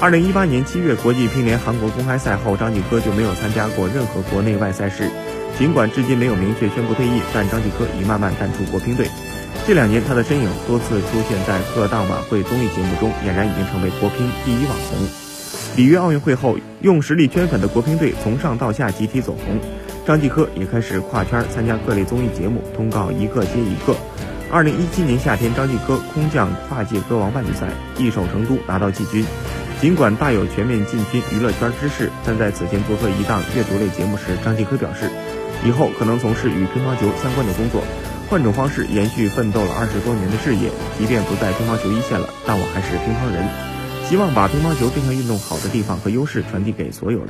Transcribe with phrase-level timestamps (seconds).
[0.00, 5.10] 二零一八年七月国际乒联韩国公开赛后，张继科就没有参加过任何国内外赛事。
[5.58, 9.08] 尽管至今没有明确宣布退役，但张继科已慢慢淡出国乒队。
[9.66, 14.98] 这两年，他的身影多次出现在各大晚会综艺节目中，俨然已经成为国乒第一网红。
[15.74, 19.58] 里约奥运会后，用实力圈粉的国乒队从上到下集体走红，
[20.06, 23.96] 张继科也开始跨圈参加各类综艺节目，通告一个接一个。
[24.50, 27.66] 二零一七年夏天，张继科空降跨界歌王半决赛，
[27.98, 29.26] 一手成都拿到季军。
[29.80, 35.08] 尽管大有全面进军娱乐圈之势，但在此前做客一档阅读类节目时，张继科表示，
[35.64, 37.84] 以后可能从事与乒乓球相关的工作，
[38.28, 40.72] 换种方式延续奋斗了二十多年的事业。
[40.98, 43.48] 即便不在乒乓球一线了，但我还是乒乓人，
[44.08, 47.28] 希望把乒乓球这项运动好的地方和优势传递给所有人。